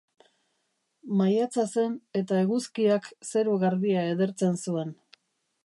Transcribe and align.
Maiatza 1.19 1.65
zen 1.73 1.97
eta 2.21 2.39
eguzkiak 2.45 3.11
zeru 3.33 3.57
garbia 3.65 4.07
edertzen 4.15 4.59
zuen. 4.65 4.99